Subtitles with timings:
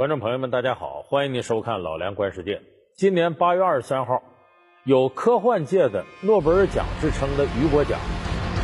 [0.00, 2.54] 观众朋友们，大家好，欢迎您收看《老梁观世界》。
[2.96, 4.22] 今年八月二十三号，
[4.84, 8.00] 有科幻界的诺贝尔奖之称的雨果奖，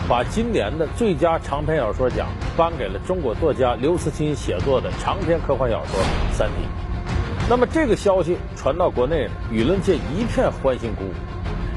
[0.08, 6.00] 把今年的最佳长篇小说奖颁给了中国作家刘慈欣写作的长篇科幻小说
[6.32, 6.54] 《三体》。
[7.50, 11.12] 那么这个消息传到国内，舆论界一片欢欣鼓舞，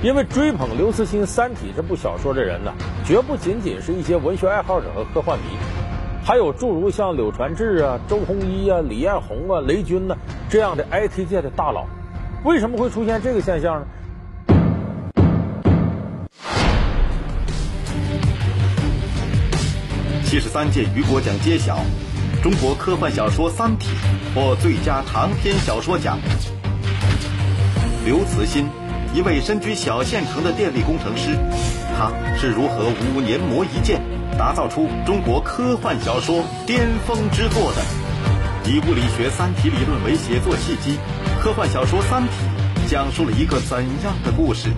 [0.01, 2.71] 因为追捧刘慈欣《三体》这部小说的人呢，
[3.03, 5.43] 绝不仅仅是一些文学爱好者和科幻迷。
[6.23, 10.15] 还有诸如像柳传志啊、周鸿祎啊、李彦宏啊、雷军呢
[10.47, 11.85] 这样的 IT 界的大佬，
[12.43, 13.87] 为什么会出现这个现象呢？
[20.23, 21.79] 七十三届雨果奖揭晓，
[22.43, 23.89] 中国科幻小说《三体》
[24.35, 26.19] 获最佳长篇小说奖。
[28.05, 28.67] 刘慈欣，
[29.15, 31.31] 一位身居小县城的电力工程师，
[31.97, 33.99] 他是如何五年磨一剑？
[34.39, 37.83] 打造出中国科幻小说巅峰之作的，
[38.71, 40.97] 以物理学三体理论为写作契机，
[41.43, 42.29] 科幻小说《三体》
[42.89, 44.69] 讲述了一个怎样的故事？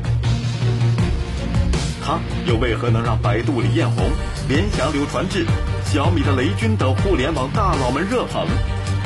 [2.04, 4.04] 他又为何能让百度李彦宏、
[4.50, 5.46] 联想柳传志、
[5.86, 8.48] 小米的雷军等互联网大佬们热捧？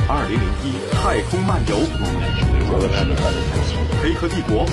[0.08, 1.76] 二零零一太空漫游，
[4.02, 4.66] 黑客帝国，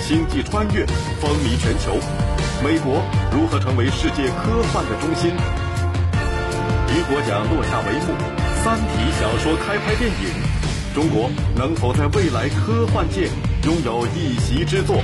[0.00, 0.86] 星际穿越，
[1.20, 1.98] 风靡全球。
[2.64, 5.30] 美国如何成为世界科幻的中心？
[6.88, 8.14] 雨果奖落下帷幕，
[8.64, 8.84] 《三体》
[9.20, 10.32] 小说开拍电影，
[10.94, 13.28] 中国能否在未来科幻界
[13.64, 15.02] 拥有一席之作？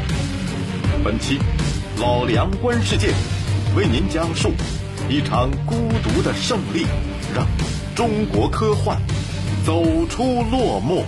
[1.05, 1.39] 本期
[2.01, 3.09] 老梁观世界
[3.77, 4.53] 为您讲述
[5.09, 6.87] 一场孤独的胜利，
[7.35, 7.47] 让
[7.95, 8.97] 中国科幻
[9.65, 11.05] 走出落寞。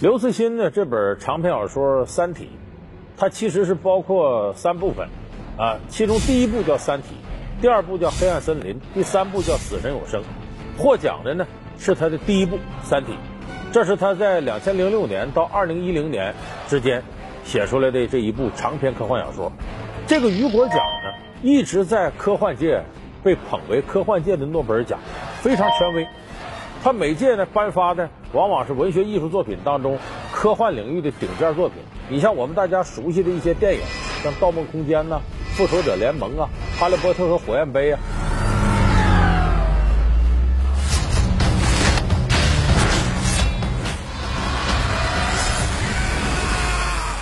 [0.00, 2.50] 刘慈欣的这本长篇小说《三体》。
[3.16, 5.08] 它其实是包括三部分，
[5.56, 7.14] 啊，其中第一部叫《三体》，
[7.62, 10.20] 第二部叫《黑暗森林》，第三部叫《死神永生》。
[10.76, 11.46] 获奖的呢
[11.78, 13.12] 是他的第一部《三体》，
[13.72, 16.34] 这是他在两千零六年到二零一零年
[16.66, 17.02] 之间
[17.44, 19.52] 写出来的这一部长篇科幻小说。
[20.06, 21.12] 这个雨果奖呢
[21.42, 22.82] 一直在科幻界
[23.22, 24.98] 被捧为科幻界的诺贝尔奖，
[25.40, 26.06] 非常权威。
[26.82, 29.96] 他每届呢颁发的往往是文学艺术作品当中
[30.44, 31.78] 科幻领域的顶尖作品。
[32.10, 33.80] 你像我们大家熟悉的一些电影，
[34.22, 35.18] 像《盗梦空间》呐，
[35.56, 36.46] 《复仇者联盟》啊，
[36.78, 38.00] 《哈利波特》和《火焰杯》啊，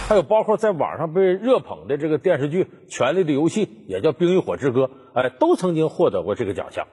[0.08, 4.90] 还有包括在网上被热捧的这个电视剧《权力的游戏》，也叫《冰与火之歌》，
[5.20, 6.84] 哎，都曾经获得过这个奖项。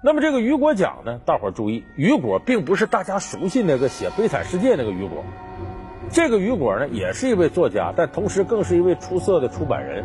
[0.00, 5.24] 那么这个雨果奖呢，大伙儿注意，雨果并不是大家熟悉那个写《悲惨世界》那个雨果。
[6.12, 10.04] 这个雨果呢，也是一位作家，但同时更是一位出色的出版人。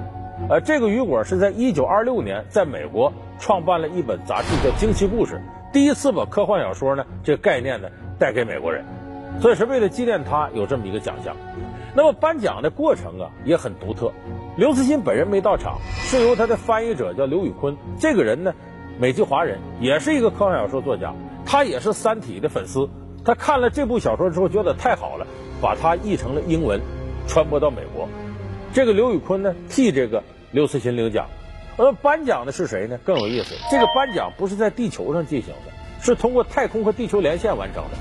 [0.50, 5.36] 呃，这个雨果是在一九二六年在美国创办了一本杂志，叫《惊奇故事》，
[5.72, 7.88] 第一次把科幻小说呢这个概念呢
[8.18, 8.84] 带给美国人，
[9.40, 11.36] 所以是为了纪念他有这么一个奖项。
[11.94, 14.12] 那么颁奖的过程啊也很独特，
[14.58, 18.56] 刘慈欣本人没到场，是由他的翻译者叫刘宇坤，这个人呢
[19.00, 21.14] 美籍华人，也是一个科幻小说作家，
[21.46, 22.90] 他也是《三体》的粉丝，
[23.26, 25.28] 他看了这部小说之后觉得太好了。
[25.62, 26.82] 把它译成了英文，
[27.26, 28.10] 传播到美国。
[28.74, 30.22] 这个刘宇坤呢，替这个
[30.52, 31.28] 刘慈欣领奖。
[31.78, 33.00] 而颁奖的是谁呢？
[33.06, 35.72] 更有意思，这个颁奖不是在地球上进行的，
[36.02, 37.92] 是通过太空和地球连线完成的。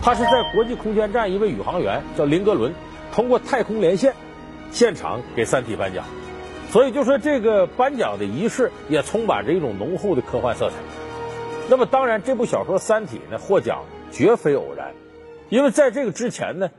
[0.00, 2.72] 他是在国际空间站一位宇航员叫林格伦，
[3.12, 4.14] 通过太空连线，
[4.70, 6.04] 现场给《三体》颁奖。
[6.68, 10.76] 所以就说这个颁奖的仪式也充满着一种浓厚的科幻色彩。
[11.68, 14.92] 那么当然，这部小说《三体》呢获奖绝非偶然，
[15.48, 16.70] 因为在这个之前呢。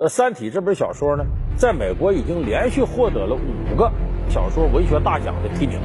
[0.00, 1.24] 呃，《三体》这本小说呢，
[1.56, 3.90] 在美国已经连续获得了五个
[4.28, 5.80] 小说文学大奖的提名，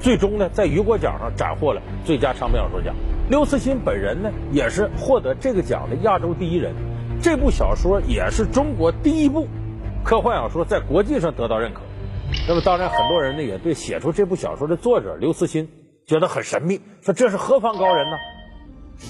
[0.00, 2.96] 最终呢，在雨果奖上斩获了最佳长篇小说奖。
[3.30, 6.74] 刘慈欣本人呢，也是获得这个奖的亚洲第一人。
[7.22, 9.46] 这部小说也是中国第一部
[10.06, 11.80] 科幻小说在国际上得到认可。
[12.46, 15.68] 那么，当然，很多人呢也对写出这部小说的作者刘慈欣
[16.06, 18.16] 觉得很神秘，说这是何方高人呢？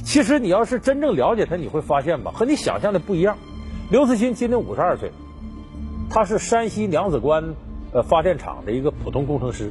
[0.07, 3.37] 其实你要是真正了解他，你会发现吧，和你想象的不一样。
[3.91, 5.13] 刘慈欣今年五十二岁，
[6.09, 7.55] 他是山西娘子关
[7.93, 9.71] 呃发电厂的一个普通工程师，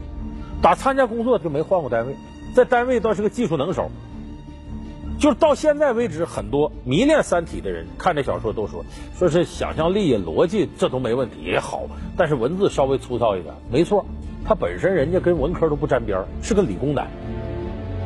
[0.61, 2.15] 打参加工作就没换过单位，
[2.53, 3.89] 在单位倒是个技术能手。
[5.19, 8.85] 就是到现在为止，很多迷恋《三体》的人看这小说都说，
[9.17, 11.83] 说是想象力、逻辑这都没问题也好，
[12.17, 13.53] 但是文字稍微粗糙一点。
[13.71, 14.05] 没错，
[14.45, 17.07] 他本身人家跟文科都不沾边是个理工男，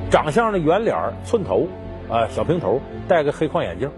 [0.09, 0.95] 长相呢圆脸
[1.25, 1.67] 寸头。
[2.09, 3.91] 啊，小平头，戴个黑框眼镜，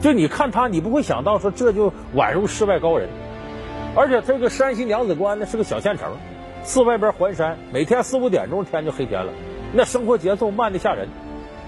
[0.00, 3.08] 就你看他，你不会想到说这就宛如世外高人。
[3.94, 6.10] 而且这个山西娘子关呢是个小县城，
[6.64, 9.32] 四外边环山，每天四五点钟天就黑天了，
[9.72, 11.06] 那生活节奏慢的吓人。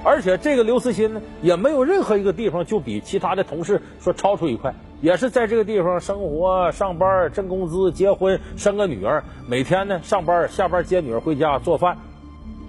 [0.04, 11.98] 而且这个刘慈欣呢，也没有任何一个地方就比其他的同事说超出一块，也是在这个地方生活、上班、挣工资、结婚、生个女儿，每天呢上班、下班接女儿回家做饭，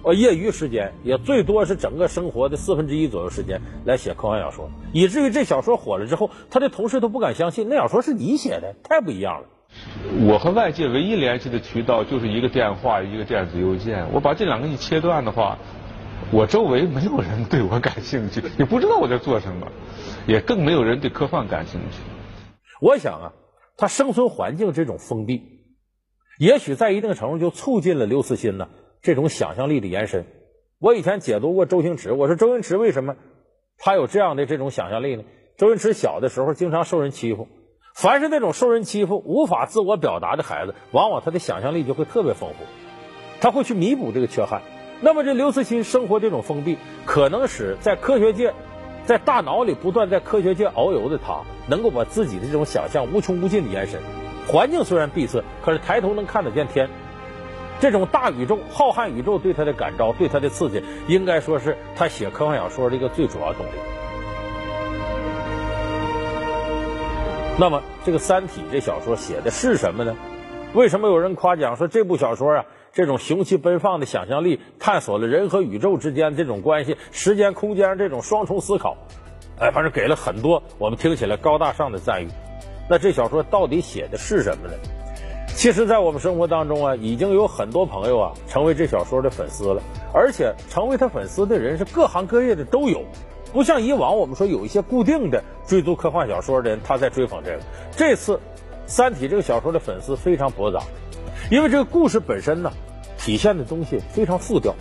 [0.02, 9.46] 呃，业余时间也最多是整个生活的四分之一左右时间来写科幻小说，以至于这小说火了之后，他的同事都不敢相信那小说是你写的，太不一样了。
[10.26, 15.56] 我和外界唯一联系的渠道就是一个电话、一个电子邮件，我把这两个一切断的话。
[16.32, 19.66] 我周围没有人对我感兴趣，也不知道我在做什么，
[20.28, 21.98] 也更没有人对科幻感兴趣。
[22.80, 23.32] 我想啊，
[23.76, 25.42] 他生存环境这种封闭，
[26.38, 28.68] 也许在一定程度就促进了刘慈欣呢
[29.02, 30.24] 这种想象力的延伸。
[30.78, 33.16] 我以前解读过周星驰，我说周星驰为什么
[33.76, 35.24] 他有这样的这种想象力呢？
[35.56, 37.48] 周星驰小的时候经常受人欺负，
[37.96, 42.64] 凡是那种受人欺负、无法自我表达的孩子，往往他的想象力就会特别丰富，
[43.40, 44.62] 他会去弥补这个缺憾。
[45.02, 46.76] 那么，这刘慈欣生活这种封闭，
[47.06, 48.52] 可能使在科学界，
[49.06, 53.98] 在大脑里不断在科学界遨游的他，能够把自己的这种想象无穷无尽的延伸。
[54.46, 56.88] 环境虽然闭塞，可是抬头能看得见天。
[57.80, 63.70] 这种大宇宙、浩瀚宇宙对他的感召、对他的刺激，应该说是他写科幻小说的一个最主要动力。
[67.58, 70.14] 那么，这个《三体》这小说写的是什么呢？
[70.74, 72.66] 为什么有人夸奖说这部小说啊？
[72.92, 78.96] 这种雄奇奔放的想象力，探索了人和宇宙之间这种关系、时间空间这种双重思考，
[79.58, 82.28] 哎，反正给了很多我们听起来高大上的赞誉。
[82.88, 84.74] 那这小说到底写的是什么呢？
[85.54, 89.82] 其实，在我们生活当中啊，已经有很多朋友啊成为这小说的粉丝了，
[90.12, 93.04] 而且成为他粉丝的人是各行各业的都有，
[93.52, 97.60] 不像以往我们说有一些固定的追逐科幻小说的人他在追捧这个。
[97.96, 98.36] 这次，
[98.86, 100.80] 《三体》这个小说的粉丝非常博杂。
[101.50, 102.72] 因为这个故事本身呢，
[103.18, 104.76] 体现的东西非常复调，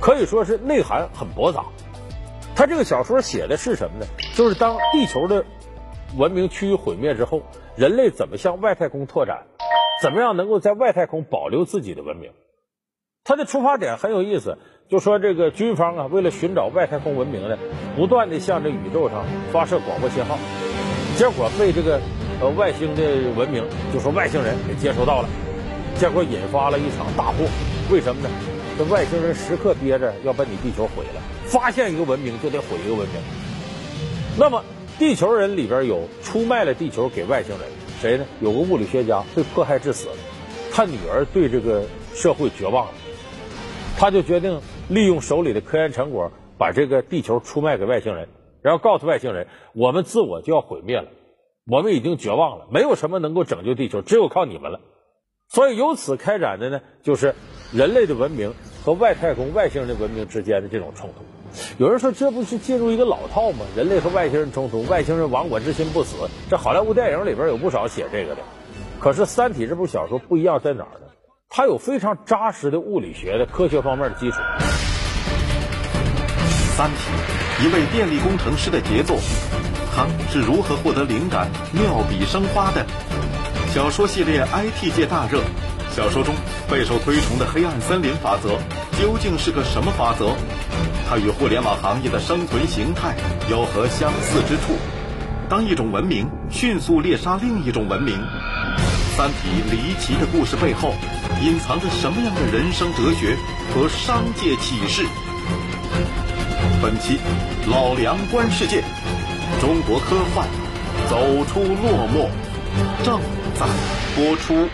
[0.00, 1.66] 可以说是内涵很博杂。
[2.56, 4.06] 他这个小说写的是什么呢？
[4.34, 5.44] 就是当地球的
[6.16, 7.42] 文明趋于毁灭之后，
[7.76, 9.46] 人类怎么向外太空拓展，
[10.02, 12.32] 怎么样能够在外太空保留自己的文明。
[13.22, 14.58] 他的出发点很有意思，
[14.88, 17.56] 就说这个军方啊，为了寻找外太空文明呢，
[17.94, 20.36] 不断的向这宇宙上发射广播信号，
[21.16, 22.00] 结果被这个
[22.40, 25.28] 呃外星的文明，就说外星人给接收到了。
[25.98, 27.44] 结果引发了一场大祸，
[27.90, 28.30] 为什么呢？
[28.78, 33.16] 这外星人时刻憋着要把你地球毁了，发现一个文明就得毁一个文明。
[34.38, 34.62] 那么
[34.96, 37.68] 地球人里边有出卖了地球给外星人，
[38.00, 38.24] 谁呢？
[38.40, 40.14] 有个物理学家被迫害致死了，
[40.70, 41.82] 他女儿对这个
[42.14, 42.92] 社会绝望了，
[43.98, 48.28] 他就决定利用手里的科研成果，把这个地球出卖给外星人，
[48.62, 51.08] 然后告诉外星人，我们自我就要毁灭了，
[51.66, 54.78] 我们已经绝望了，没有什么能够拯救地球，只有靠你们了。
[55.48, 57.34] 所以由此开展的呢，就是
[57.72, 58.52] 人类的文明
[58.84, 61.24] 和外太空外星人的文明之间的这种冲突。
[61.78, 63.64] 有人说，这不是进入一个老套吗？
[63.74, 66.16] 人类和外星人冲突，外星人亡我之心不死。
[66.50, 68.42] 这好莱坞电影里边有不少写这个的。
[69.00, 71.06] 可是《三体》这部小说不一样在哪儿呢？
[71.48, 74.36] 它有非常扎实的物理学的科学方面的基础。
[76.76, 76.96] 《三体》，
[77.64, 79.16] 一位电力工程师的杰作，
[79.96, 82.84] 他是如何获得灵感、妙笔生花的？
[83.74, 85.42] 小说系列 IT 界大热，
[85.94, 86.34] 小说中
[86.70, 88.58] 备受推崇的黑暗森林法则
[88.98, 90.34] 究竟是个什么法则？
[91.08, 93.14] 它与互联网行业的生存形态
[93.48, 94.76] 有何相似之处？
[95.48, 98.14] 当一种文明迅速猎杀另一种文明，
[99.16, 100.94] 三体离奇的故事背后
[101.42, 103.36] 隐藏着什么样的人生哲学
[103.74, 105.06] 和商界启示？
[106.82, 107.18] 本期
[107.70, 108.82] 老梁观世界，
[109.60, 110.48] 中国科幻
[111.08, 112.28] 走出落寞，
[113.04, 113.20] 正。
[114.16, 114.68] 播出。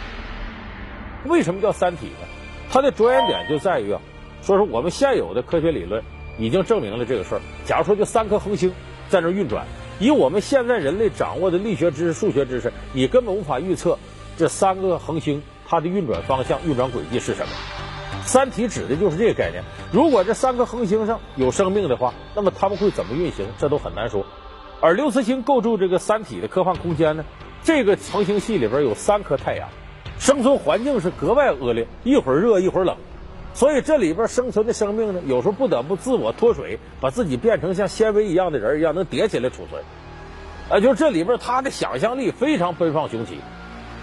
[1.25, 2.29] 为什么叫《三体》呢？
[2.71, 4.01] 它的着眼点就在于啊，
[4.43, 6.03] 说是我们现有的科学理论
[6.39, 7.41] 已经证明了这个事儿。
[7.65, 8.73] 假如说就三颗恒星
[9.09, 9.65] 在那运转，
[10.01, 13.97] 以我们现在人类掌握的力学知识、数学知识，你根本无法预测
[14.37, 17.53] 这三个恒星它的运转方向、运转轨迹是什么。
[18.27, 19.63] 《三体》指的就是这个概念。
[19.93, 23.47] 如果这三颗恒星上有生命的话，那么他们会怎么运行？
[23.59, 24.27] 这都很难说。
[24.81, 27.25] 而刘慈欣构筑这个《三体》的科幻空间呢？
[27.65, 29.67] 这个恒星系里边有三颗太阳，
[30.19, 32.95] 生存环境是格外恶劣，一会儿热一会儿冷，
[33.55, 39.83] 所以这里边生存的生命呢，有时候不得不自我脱水，把自己变成像纤维一样的人一样，能叠起来储存。
[40.69, 43.39] 啊，就这里边他的想象力非常奔放雄奇，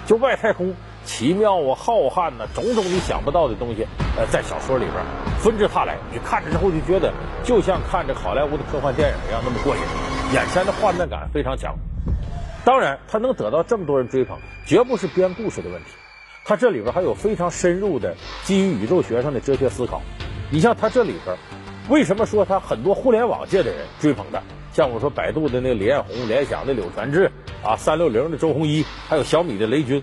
[0.07, 0.73] 就外太空
[1.05, 3.85] 奇妙啊、浩瀚呐，种种你想不到的东西，
[4.17, 4.95] 呃，在小说里边
[5.37, 7.13] 纷至沓来，你看着之后就觉得
[7.43, 9.81] 就像看着好莱坞的科幻电影一样那么过瘾，
[10.33, 11.75] 眼前的画面感非常强。
[12.63, 15.89] 当然，他能得到这么多人追捧，绝不是编故事的问题。
[16.45, 20.01] 他这里边还有非常深入的基于宇宙学上的哲学思考。
[20.51, 21.35] 你像他这里边，
[21.89, 24.41] 为什么说他很多互联网界的人追捧他？
[24.73, 27.31] 像我说百度的那个李彦宏、联想的柳传志
[27.63, 30.01] 啊，三六零的周鸿祎，还有小米的雷军，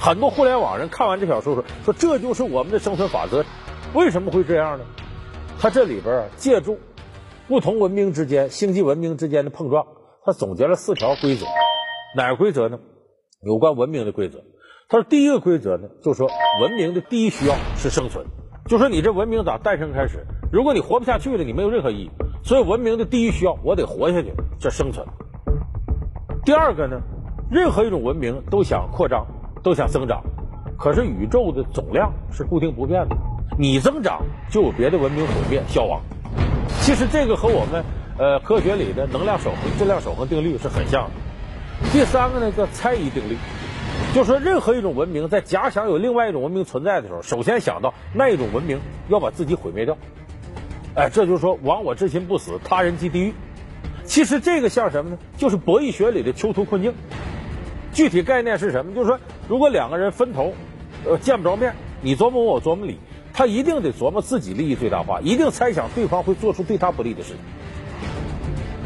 [0.00, 3.44] 很多互联网人看完这小说说说这就是我们的生存法则。
[3.92, 4.84] 为什么会这样呢？
[5.58, 6.78] 他这里边借助
[7.48, 9.86] 不同文明之间、星际文明之间的碰撞，
[10.24, 11.46] 他总结了四条规则。
[12.16, 12.78] 哪个规则呢？
[13.42, 14.42] 有关文明的规则。
[14.88, 16.28] 他说第一个规则呢，就说
[16.60, 18.26] 文明的第一需要是生存。
[18.66, 22.10] 就说你这文明咋诞生开始，如果你活不下去了，你没有任何意义。
[22.42, 25.06] 所以文明的第一需要，我得活下去，这生存。
[26.44, 27.00] 第二个呢，
[27.50, 29.26] 任何一种文明都想扩张，
[29.62, 30.22] 都想增长，
[30.78, 33.16] 可是宇宙的总量是固定不变的，
[33.58, 36.00] 你增长就有别的文明毁灭消亡。
[36.80, 37.84] 其实这个和我们
[38.20, 41.90] 呃科学里的能量守恒、质量守恒定律是很像的。
[41.90, 43.38] 第三个呢叫猜疑定律，
[44.14, 49.96] 就说任何一种文明在假想有另外一种文明存在的时候，首先想到那一种文明要把自己毁灭掉。
[50.94, 53.32] 哎，这就是说，亡我之心不死，他人即地狱。
[54.04, 55.18] 其实这个像什么呢？
[55.38, 56.92] 就是博弈学里的囚徒困境。
[57.94, 58.94] 具体概念是什么？
[58.94, 60.52] 就是说，如果两个人分头，
[61.06, 62.98] 呃，见不着面，你琢磨我，我琢磨你，
[63.32, 67.38] 他一定得琢磨自己利益最大化，一定猜想对方会做出对他不利的事情。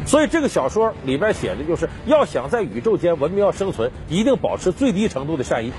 [0.05, 5.71] 所以这个小说里边写的就是，要想在宇宙间文明要生存，一定保持最低程度的善意。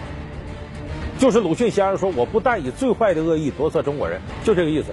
[1.18, 4.88] 就是鲁迅先生说：“我不但以最坏的恶意夺策中国人”，就这个意思。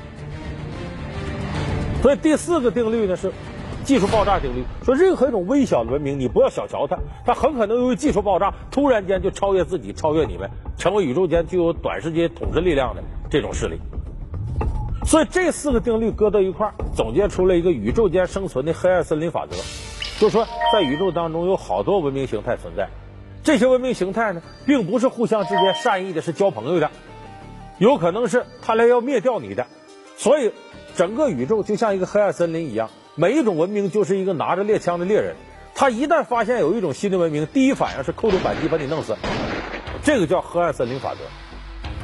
[2.01, 3.31] 所以第四个定律呢是
[3.83, 13.79] 技术爆炸定律，说任何一种微小的文明，你不要小瞧它，它很可能由于技术爆炸，突然间就超越自己，超越你们，成为宇宙间具有短时间统治力量的这种势力。
[15.05, 19.55] 所以这四个定律搁到一块儿，总结出了一个宇宙间生存的黑暗森林法则，
[20.19, 22.89] 就是说在宇宙当中有好多文明形态存在，
[23.43, 26.89] 这些文明形态呢，并不是互相之间善意的，是交朋友的，
[27.77, 29.67] 有可能是他来要灭掉你的，
[30.17, 30.51] 所以。
[30.95, 35.35] 整个宇宙就像一个黑暗森林一样，每一种文明就是一个拿着猎枪的猎人。
[35.73, 39.15] 他一旦发现有一种新的文明，第一反应是扣动扳机把你弄死。
[40.03, 41.21] 这个叫黑暗森林法则。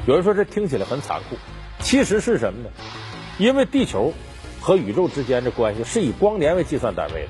[0.07, 1.35] 有人说这听起来很残酷，
[1.79, 2.69] 其实是什么呢？
[3.38, 4.13] 因为地球
[4.62, 7.29] 和宇宙之间的关系是以光年为计算单位的。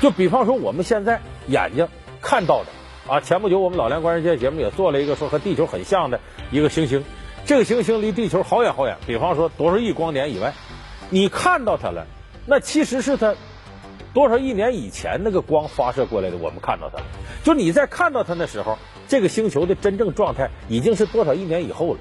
[0.00, 1.88] 就比方说我们现在眼睛
[2.20, 6.20] 看到的啊，前不久我们老梁观世界节目也做了一个说和地球很像的
[6.50, 7.04] 一个行星，
[7.44, 10.52] 这个行星离地球好远好远，比方说多少亿光年以外。
[11.08, 12.06] 你看到它了，
[12.46, 13.34] 那其实是它
[14.14, 17.02] 多少亿年以前那个光发射过来的，我们看到它。
[17.42, 22.00] 就你在看到它的时候，这个星球的真正状态已经是多少亿年以后了。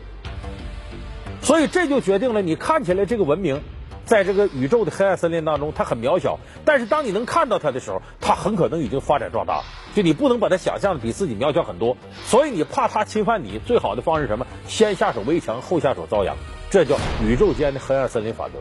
[1.41, 3.61] 所以这就决定了，你看起来这个文明
[4.05, 6.39] 在这个宇宙的黑暗森林当中，它很渺小。
[6.65, 9.63] 但是当你能看到它的时候，它很可能已经发展壮大。
[9.95, 11.97] 就你不能把它想象的比自己渺小很多。
[12.25, 14.45] 所以你怕它侵犯你，最好的方式是什么？
[14.67, 16.35] 先下手为强，后下手遭殃。
[16.69, 18.59] 这叫宇宙间的黑暗森林法则。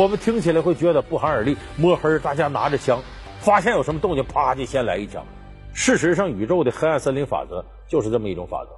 [0.00, 3.02] 我们听起来会觉得不寒而栗，摸黑大家拿着枪，
[3.40, 5.24] 发现有什么动静，啪就先来一枪。
[5.74, 8.70] 事实上，宇宙的黑暗森林法则就是这么一种法则。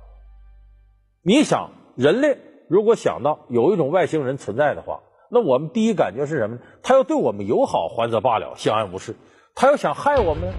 [1.22, 6.60] 你想，人类如果想到有一种外星人存在的话，那我们第一感觉是什么呢？
[6.82, 9.12] 他要对我们友好，还则罢了，相安无事；
[9.54, 10.52] 他要想害我们，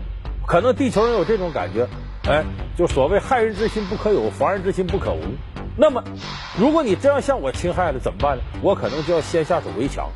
[0.47, 1.87] 可能地球人有这种感觉，
[2.27, 2.43] 哎，
[2.77, 5.19] 就所谓害人之心不可有，防人之心不可无。
[5.77, 6.03] 那么，
[6.57, 8.43] 如果你真要向我侵害了，怎么办呢？
[8.63, 10.09] 我可能就要先下手为强。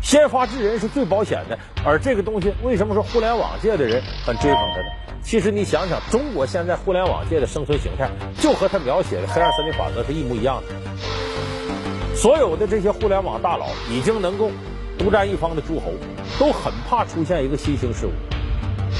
[0.00, 4.86] 先发制人是最保险的，而这个东西为什么说互联网界的人很追捧它呢？
[5.22, 8.08] 其实你想想，中国现在互联网界的生存形态，
[8.40, 12.16] 就和他描写的黑暗森林法则是一模一样的。
[12.16, 14.50] 所有的这些互联网大佬已经能够
[14.96, 15.92] 独占一方的诸侯，
[16.38, 18.12] 都很怕出现一个新兴事物，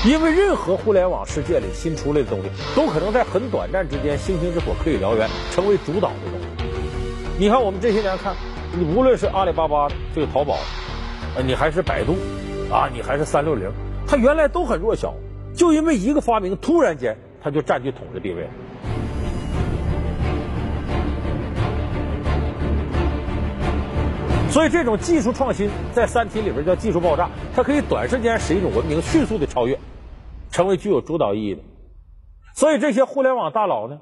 [0.07, 6.69] 因为任何互联网世界里新出来的东西，都可能在很短暂之间，星星之火可以燎原，成为主导的东西。
[7.39, 8.37] 你看我们这些年看，
[8.95, 10.59] 无论是阿里巴巴这个淘宝。
[11.45, 12.17] 你还是百度，
[12.73, 13.71] 啊，你还是三六零，
[14.07, 15.15] 它原来都很弱小，
[15.55, 18.49] 就因为一个发明，突然间它就占据统治地位。
[24.51, 29.79] 所以这种技术创新在《三体》里边叫技术爆炸，它可以短时间使一种文明迅速的超越，
[30.51, 31.63] 成为具有主导意义的。
[32.55, 34.01] 所以这些互联网大佬呢，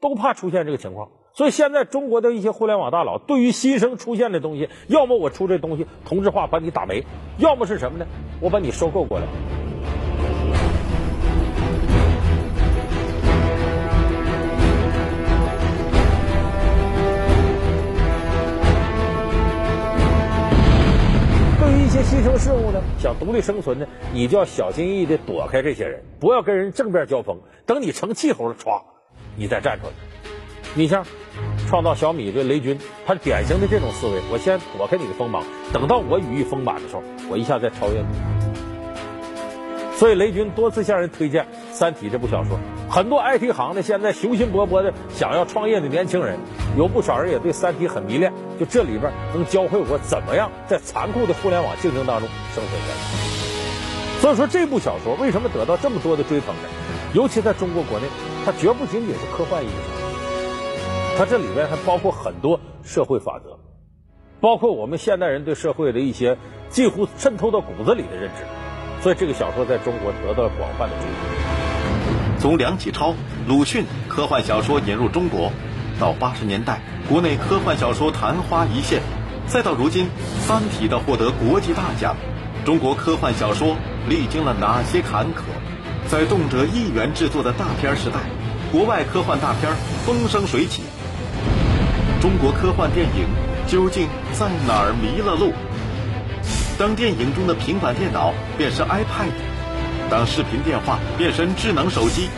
[0.00, 1.08] 都怕出现这个情况。
[1.36, 7.04] 所以现在中国的一些互联网大佬对于新生出现的东西，要么我出这东西同质化把你打没，
[7.36, 8.06] 要么是什么呢？
[8.40, 9.26] 我把你收购过来。
[21.60, 27.38] 对于一些新生事物呢，想独立生存呢，你就要小心翼翼的躲开这些人，不要跟人正面交锋。
[27.66, 28.80] 等你成气候了，歘，
[29.36, 29.92] 你再站出来。
[30.78, 31.06] 你像
[31.66, 35.42] 创造小米的雷军，他典型的这种思维，我先躲开你的锋芒，
[35.72, 38.06] 等到我羽翼丰满的时候，我一下再超越你。
[39.96, 42.58] 所以雷军多次向人推荐《三体》这部小说，
[42.90, 46.38] 很多 IT 行的现在雄心勃勃的想要创业的年轻人，
[46.76, 48.30] 有不少人也对《三体》很迷恋，
[48.60, 54.20] 就这里边能教会我怎么样在残酷的互联网竞争当中生存下来。
[54.20, 56.68] 所以说这部小说为什么得到这么多的追捧呢？
[57.14, 58.04] 尤其在中国国内，
[58.44, 60.05] 它绝不仅仅是科幻艺术，
[61.18, 63.58] 它这里边还包括很多社会法则，
[64.38, 66.36] 包括我们现代人对社会的一些
[66.68, 68.44] 几乎渗透到骨子里的认知。
[69.00, 72.38] 所以这个小说在中国得到了广泛的追捧。
[72.38, 73.14] 从梁启超、
[73.48, 75.50] 鲁迅科幻小说引入中国，
[75.98, 79.00] 到八十年代国内科幻小说昙花一现，
[79.46, 80.04] 再到如今
[80.46, 82.14] 《三体》的获得国际大奖，
[82.66, 83.74] 中国科幻小说
[84.06, 85.40] 历经了哪些坎坷？
[86.08, 88.18] 在动辄亿元制作的大片时代，
[88.70, 89.72] 国外科幻大片
[90.04, 90.82] 风生水起。
[92.26, 93.24] 中国科幻电影
[93.68, 95.52] 究竟在哪儿迷了路？
[96.76, 99.30] 当电影中的平板电脑变身 iPad，
[100.10, 102.28] 当视频电话变身智能手机，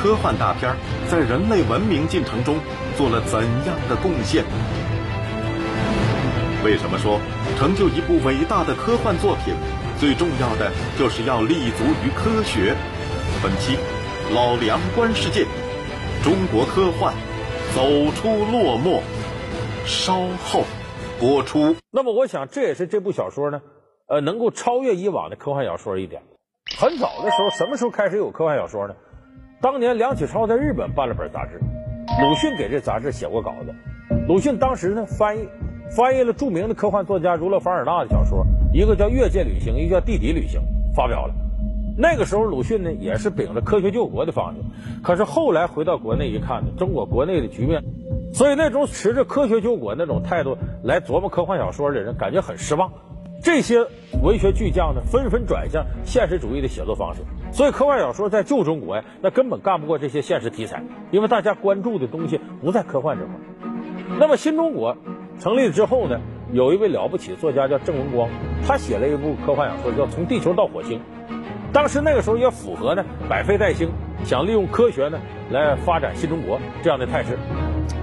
[0.00, 0.72] 科幻大片
[1.10, 2.54] 在人类文明进程中
[2.96, 4.44] 做了怎样的贡献？
[6.62, 7.18] 为什么说
[7.58, 9.52] 成就一部伟大的科幻作品，
[9.98, 12.72] 最重要的就是要立足于科学？
[13.42, 13.76] 本期
[14.32, 15.44] 老梁观世界，
[16.22, 17.12] 中国科幻
[17.74, 17.82] 走
[18.14, 19.02] 出落寞，
[19.84, 20.62] 稍后
[21.20, 21.76] 播出。
[21.90, 23.62] 那么，我想这也是这部小说呢。
[24.06, 26.22] 呃，能够超越以往的科幻小说一点。
[26.78, 28.94] 很早的时候，什么时候开始有科幻小说呢？
[29.60, 31.58] 当年梁启超在日本办了本杂志，
[32.20, 33.74] 鲁迅给这杂志写过稿子。
[34.28, 35.48] 鲁迅当时呢翻译
[35.96, 40.60] 翻译了著名的科幻作家儒勒·凡尔纳的小说，一个叫《越界旅行》，一个叫《地底旅行》，
[40.94, 41.34] 发表了。
[41.96, 44.64] 那个时候，鲁迅呢也是秉着科学救国的方针。
[45.02, 47.84] 可是后来回到国内一看呢，中国国内的局面，
[48.32, 52.92] 所以那种持着科学救国那种态度来琢磨科幻小说的人，感觉很失望。
[53.42, 53.86] 这些
[54.22, 57.20] 文学巨匠呢，纷纷转向现实主义的写作方式，
[57.52, 63.34] 所以科幻小说在旧中国呀，那根本干不过这些现实题材，因为大家关注的东西不在科幻这块。
[64.18, 64.96] 那么新中国
[65.40, 66.20] 成立之后呢，
[66.52, 68.30] 有一位了不起的作家叫郑文光，
[68.66, 70.98] 他写了一部科幻小说叫《从地球到火星》，
[71.74, 73.90] 当时那个时候也符合呢百废待兴，
[74.24, 75.18] 想利用科学呢
[75.50, 77.36] 来发展新中国这样的态势。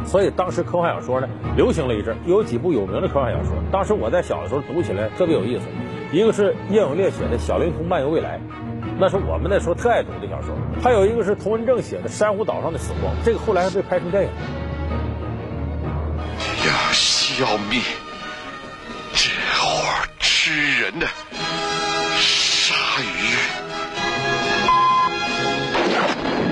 [0.06, 3.54] 所以当时科幻小说呢流行了一阵，有几部有名的科幻小说。
[3.72, 5.64] 当时我在小的时候读起来特别有意思，
[6.12, 8.38] 一个是叶永烈写的《小灵通漫游未来》，
[9.00, 10.54] 那是我们那时候特爱读的小说。
[10.84, 14.30] 还有一个是童文正写的《珊瑚岛上的死光》，这个后来还被拍成电影。
[16.68, 17.80] 要消灭
[19.14, 21.08] 这伙吃人的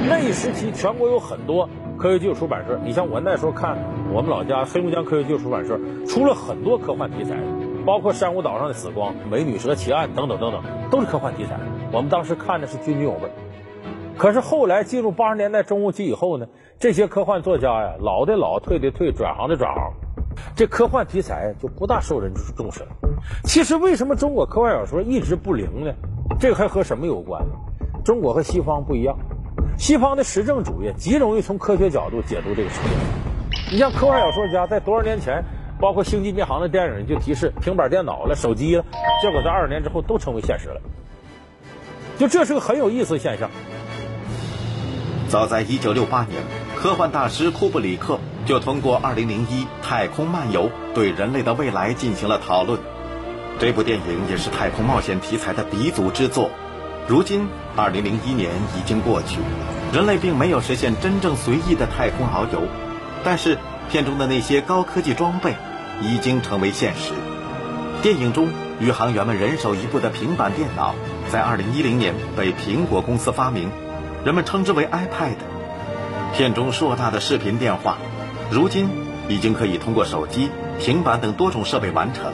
[0.10, 1.70] 那一时期，全国有很多。
[1.96, 3.78] 科学技术出版社，你像我那时候看
[4.12, 7.36] 我们老家黑龙江科学技术出版社出了很多科幻题材，
[7.86, 11.60] 包括珊瑚岛上的死光、美女蛇奇案等等等等，都是科幻题材。
[11.92, 13.30] 我们当时看的是津津有味。
[14.18, 16.48] 可是后来进入八十年代中后期以后呢，
[16.80, 19.94] 这些科幻作家呀，老的老，退的退，转行的转行，
[20.56, 22.88] 这科幻题材就不大受人重视了。
[23.44, 25.94] 其实为什么中国科幻小说一直不灵呢？
[26.40, 27.46] 这个还和什么有关？
[28.04, 29.20] 中国和西方不一样。
[29.80, 32.90] 西方的实证主义极容易从科学角度解读这个世界。
[33.72, 35.42] 你像科幻小说家在多少年前，
[35.80, 38.84] 包括《星际迷航》的电影就提示平板电脑了、手机了，
[39.22, 40.82] 结果在二十年之后都成为现实了。
[42.18, 43.50] 就这是个很有意思的现象。
[45.30, 46.44] 早在一九六八年，
[46.76, 52.78] 科幻大师库布里克就通过《二零零一太空漫游》对人类的未来进行了讨论。
[53.60, 56.50] 这部电影也是太空冒险题材的鼻祖之作。
[57.10, 59.40] 如今，二零零一年已经过去，
[59.92, 62.62] 人类并没有实现真正随意的太空遨游，
[63.24, 63.58] 但是
[63.90, 65.56] 片中的那些高科技装备
[66.04, 67.14] 已经成为现实。
[68.04, 70.94] 电影中，宇航员们人手一部的平板电脑，
[71.32, 73.72] 在二零一零年被苹果公司发明，
[74.24, 75.38] 人们称之为 iPad。
[76.36, 77.98] 片中硕大的视频电话，
[78.52, 78.88] 如今
[79.28, 82.32] 已经可以通过手机、平板等多种设备完成，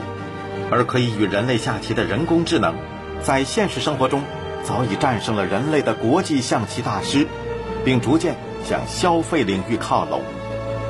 [0.70, 2.74] 而可以与人类下棋的人工智能，
[3.22, 4.22] 在现实生活中。
[4.66, 7.24] 早已战胜了人类的国际象棋大师，
[7.84, 10.20] 并逐渐向消费领域靠拢。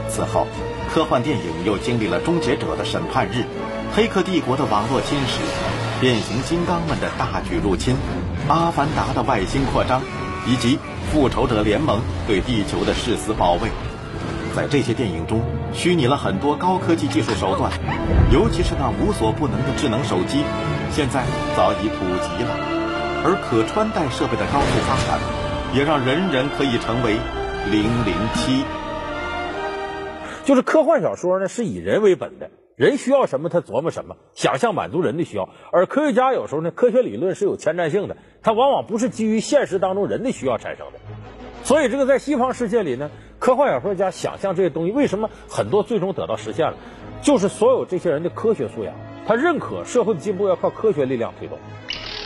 [0.09, 0.47] 此后，
[0.89, 3.41] 科幻电影又经历了《终结者》的审判日，
[3.95, 7.95] 《黑客帝国》的网络侵蚀，《变形金刚们的大举入侵，
[8.51, 10.01] 《阿凡达》的外星扩张，
[10.47, 10.77] 以及
[11.12, 13.69] 《复仇者联盟》对地球的誓死保卫。
[14.55, 15.43] 在这些电影中，
[15.75, 17.71] 虚拟了很多高科技技术手段，
[18.33, 20.45] 尤其是那无所不能的智能手机，
[20.91, 22.76] 现在早已普及了。
[23.29, 25.19] 而可穿戴设备的高速发展，
[25.75, 27.17] 也让人人可以成为
[27.69, 28.65] 零零七。
[30.45, 35.49] 就是科幻小说呢是以人为本的，人需要什么他琢磨什么，想象满足人的需要。
[35.73, 41.01] 而科学家有时候呢，科学理论是有前瞻性的，它往往不是基于现实当中人的需要产生的。
[41.65, 43.11] 所以这个在西方世界里呢，
[43.41, 46.77] 科幻小说家想象这些东西，为什么很多最终得到实现了？
[47.23, 48.95] 就是所有这些人的科学素养，
[49.27, 51.59] 他认可社会的进步要靠科学力量推动。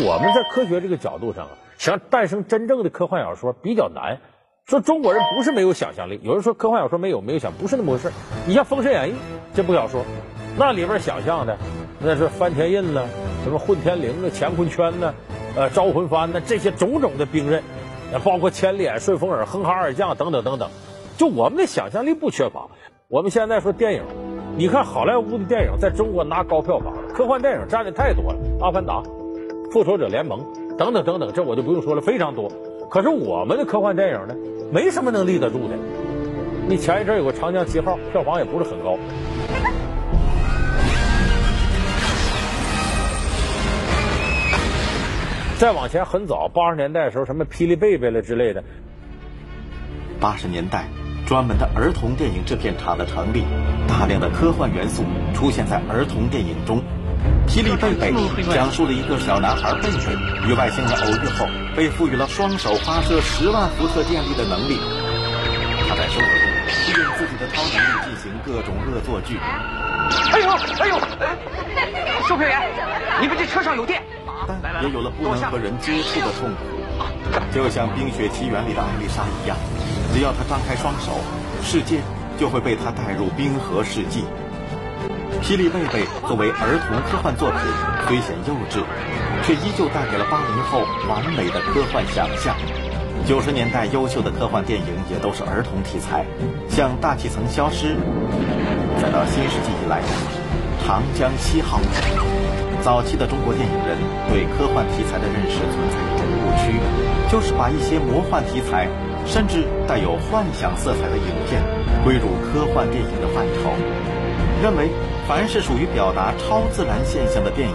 [0.03, 4.19] 我们在科学这个角度上啊，想诞生真正的科幻小说比较难。
[4.67, 8.11] 说中国人不是没有想象力，有人说科幻小说没有没有想，不是那么回事。
[8.47, 9.13] 你像《封神演义》
[9.53, 10.03] 这部小说，
[10.57, 11.59] 那里边想象的
[11.99, 13.07] 那是翻天印了，
[13.45, 15.15] 什么混天绫啊、乾坤圈呢，
[15.55, 17.63] 呃，招魂幡呢，这些种种的兵刃，
[18.25, 20.71] 包括千里眼、顺风耳、哼哈二将等等等等。
[21.19, 22.69] 就我们的想象力不缺乏。
[23.09, 24.05] 我们现在说电影，
[24.57, 29.03] 你看好莱坞的电影在中国拿高票房，科幻电影占的太多了，《阿凡达》。
[29.71, 30.45] 复仇者联盟
[30.77, 32.51] 等等等等，这我就不用说了，非常多。
[32.91, 34.35] 可是我们的科幻电影呢，
[34.73, 35.77] 没什么能立得住的。
[36.69, 38.99] 你前一阵有个《长江七号》，票房也不是很高。
[45.57, 48.65] 再往前很早，八十年代的时候，什么《霹雳贝贝》了之类的。
[50.19, 50.89] 八十年代，
[51.27, 53.45] 专门的儿童电影制片厂的成立，
[53.87, 56.79] 大量的科幻元素出现在儿童电影中。
[57.51, 58.13] 《霹雳贝贝》
[58.55, 60.15] 讲述了一个小男孩贝贝
[60.47, 64.79] 与外星人偶遇后，被赋予了双手发射十万伏特电力的能力。
[65.89, 66.47] 他在生活中
[66.87, 69.37] 利用自己的超能力进行各种恶作剧。
[70.31, 71.01] 哎呦哎呦！
[72.29, 72.63] 售票员，
[73.21, 74.01] 你们这车上有电。
[74.47, 76.61] 但也有了不能和人接触的痛苦，
[77.53, 79.57] 就像《冰雪奇缘》里的艾丽莎一样，
[80.15, 81.19] 只要她张开双手，
[81.65, 82.01] 世界
[82.39, 84.21] 就会被她带入冰河世纪。
[85.43, 87.59] 《霹雳贝贝》作为儿童科幻作品，
[88.07, 88.85] 虽显幼稚，
[89.43, 92.55] 却依旧带给了八零后完美的科幻想象。
[93.27, 96.25] 九十年代优秀的科幻电影也都是儿童题材，
[96.69, 97.97] 像《大气层消失》，
[99.01, 100.09] 再到新世纪以来的
[100.87, 101.81] 《长江七号》。
[102.83, 103.97] 早期的中国电影人
[104.29, 106.77] 对科幻题材的认识存在一种误区，
[107.33, 108.89] 就是把一些魔幻题材，
[109.27, 111.61] 甚至带有幻想色彩的影片，
[112.05, 113.73] 归入科幻电影的范畴，
[114.63, 114.89] 认为。
[115.29, 117.75] 凡是属于表达超自然现象的电影，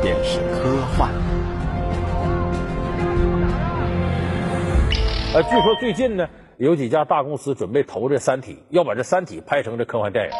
[0.00, 1.10] 便是科幻。
[5.34, 10.30] 呃，据说最近呢，有几家大公司准备投这《三体》，要把这《三体》拍成这科幻电影。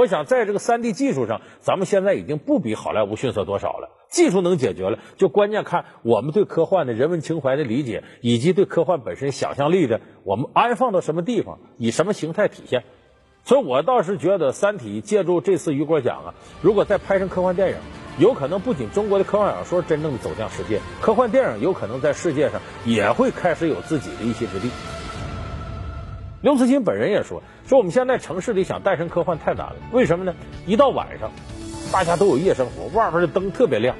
[0.00, 3.90] 我想，在这个三 D 技术上，咱们现在已经不比好莱坞逊色多少了。
[4.08, 12.84] 技术能解决了，就关键看我们对科幻的人文情怀的理解，以及对科幻本身想象力的，我们安放到什么地方，以什么形态体现。
[13.44, 17.76] 所以我倒是觉得《三体》借助这次雨果奖啊，如果再拍成科幻电影，
[18.18, 24.70] 有可能不仅中国的科幻小说真正的走向世界，科幻电影有可能在世界上也会开始有自己的一席之地。
[26.40, 30.34] 刘慈欣本人也说，说我们现在城市里想诞生科幻太难了，为什么呢？
[30.66, 31.30] 一到晚上，
[31.92, 33.96] 大家都有夜生活，外边的灯特别亮，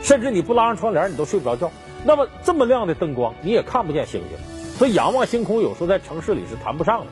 [0.00, 1.70] 甚至你不拉上窗帘你都睡不着觉。
[2.04, 4.38] 那么这么亮的灯光，你也看不见星星，
[4.78, 7.06] 所以仰望星空有时候在城市里是谈不上的。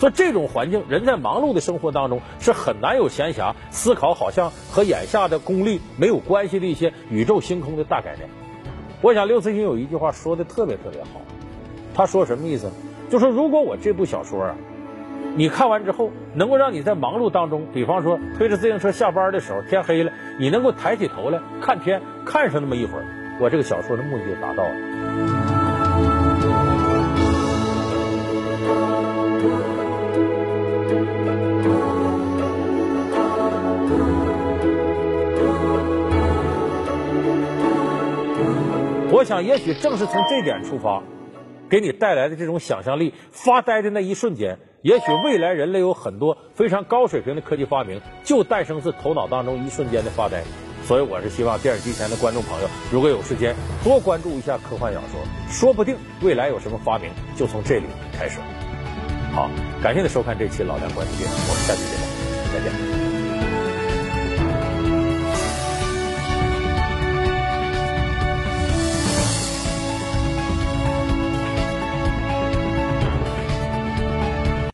[0.00, 8.26] 说这种环境，人在忙碌的生活当中是很难有闲暇思考，好像和眼下的功利没有关系的一些宇宙星空的大概念。
[9.02, 11.20] 我想刘慈欣有一句话说的特别特别好，
[11.94, 12.70] 他说什么意思？
[13.10, 14.54] 就说如果我这部小说啊，
[15.36, 23.04] 你看完之后能够让你在忙碌当中，比方说推着自行车下班的时候，天黑了，你能够抬起头来看天，看上那么一会儿，
[23.38, 25.39] 我这个小说的目的就达到了。
[39.20, 41.02] 我想，也许正是从这点出发，
[41.68, 50.42] 给你带来的这种想象力，发呆的那一瞬间，也许未来人类有很多非常高水平的科技发明，就诞生自头脑当中一瞬间的发呆。
[50.86, 53.54] 所以，我是希望电视机前的观众朋友，如果有时间，
[53.84, 57.84] 多关注一下科幻小说，说不定未来有什么发明，就从这里
[58.18, 58.38] 开始。
[59.34, 59.50] 好，
[59.82, 63.09] 感谢您收看这期《老梁观世界》，我们下期节目再见。